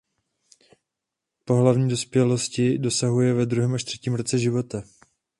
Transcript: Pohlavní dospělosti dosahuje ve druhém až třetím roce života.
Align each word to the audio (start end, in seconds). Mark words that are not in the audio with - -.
Pohlavní 1.45 1.89
dospělosti 1.89 2.77
dosahuje 2.77 3.33
ve 3.33 3.45
druhém 3.45 3.73
až 3.73 3.83
třetím 3.83 4.15
roce 4.15 4.39
života. 4.39 4.83